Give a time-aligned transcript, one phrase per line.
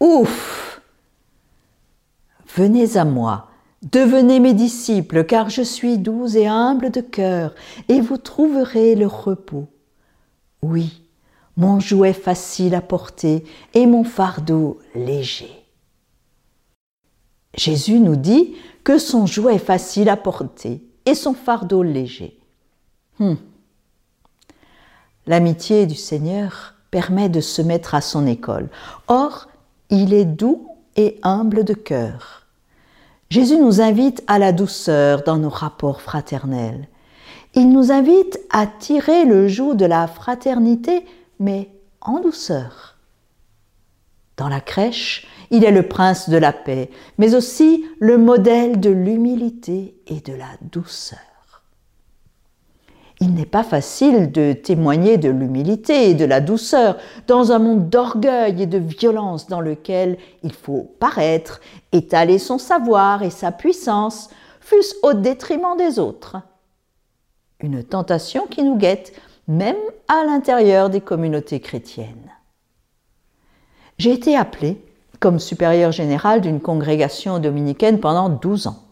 [0.00, 0.80] Ouf
[2.54, 3.48] Venez à moi,
[3.82, 7.54] devenez mes disciples, car je suis doux et humble de cœur,
[7.88, 9.68] et vous trouverez le repos.
[10.62, 11.02] Oui,
[11.56, 13.44] mon jouet facile à porter
[13.74, 15.50] et mon fardeau léger.
[17.54, 18.54] Jésus nous dit
[18.84, 22.38] que son jouet facile à porter et son fardeau léger.
[23.18, 23.34] Hmm.
[25.26, 28.68] L'amitié du Seigneur permet de se mettre à son école.
[29.08, 29.48] Or,
[29.90, 32.46] il est doux et humble de cœur.
[33.30, 36.88] Jésus nous invite à la douceur dans nos rapports fraternels.
[37.54, 41.04] Il nous invite à tirer le joug de la fraternité,
[41.40, 42.96] mais en douceur.
[44.36, 48.90] Dans la crèche, il est le prince de la paix, mais aussi le modèle de
[48.90, 51.18] l'humilité et de la douceur.
[53.36, 58.62] N'est pas facile de témoigner de l'humilité et de la douceur dans un monde d'orgueil
[58.62, 61.60] et de violence dans lequel il faut paraître,
[61.92, 66.38] étaler son savoir et sa puissance, fût-ce au détriment des autres.
[67.60, 69.12] Une tentation qui nous guette
[69.48, 69.76] même
[70.08, 72.32] à l'intérieur des communautés chrétiennes.
[73.98, 74.82] J'ai été appelé
[75.20, 78.82] comme supérieur général d'une congrégation dominicaine pendant 12 ans.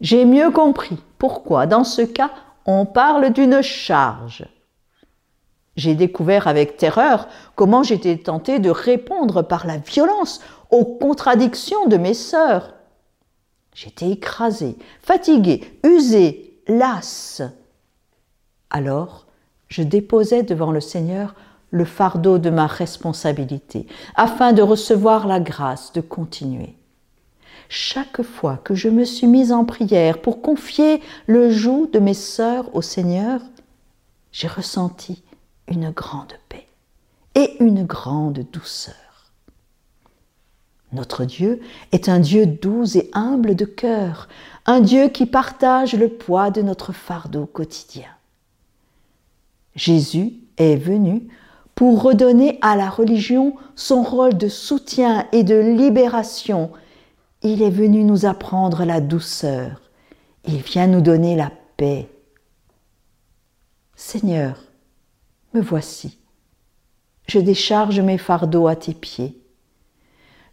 [0.00, 2.30] J'ai mieux compris pourquoi, dans ce cas,
[2.66, 4.46] on parle d'une charge.
[5.76, 11.96] J'ai découvert avec terreur comment j'étais tenté de répondre par la violence aux contradictions de
[11.96, 12.74] mes sœurs.
[13.74, 17.42] J'étais écrasé, fatigué, usé, lasse.
[18.68, 19.26] Alors,
[19.68, 21.34] je déposais devant le Seigneur
[21.70, 26.76] le fardeau de ma responsabilité, afin de recevoir la grâce de continuer
[27.72, 32.12] chaque fois que je me suis mise en prière pour confier le joug de mes
[32.12, 33.40] sœurs au Seigneur,
[34.30, 35.22] j'ai ressenti
[35.68, 36.66] une grande paix
[37.34, 38.94] et une grande douceur.
[40.92, 41.62] Notre Dieu
[41.92, 44.28] est un Dieu doux et humble de cœur,
[44.66, 48.10] un Dieu qui partage le poids de notre fardeau quotidien.
[49.76, 51.26] Jésus est venu
[51.74, 56.70] pour redonner à la religion son rôle de soutien et de libération
[57.42, 59.80] il est venu nous apprendre la douceur.
[60.46, 62.08] Il vient nous donner la paix.
[63.96, 64.58] Seigneur,
[65.54, 66.18] me voici.
[67.26, 69.40] Je décharge mes fardeaux à tes pieds.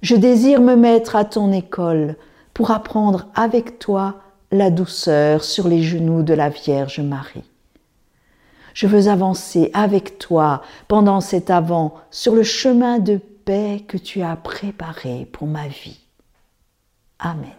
[0.02, 2.16] Je désire me mettre à ton école
[2.54, 4.22] pour apprendre avec toi
[4.52, 7.44] la douceur sur les genoux de la Vierge Marie.
[8.74, 14.22] Je veux avancer avec toi pendant cet avant sur le chemin de paix que tu
[14.22, 16.09] as préparé pour ma vie.
[17.22, 17.59] Amen.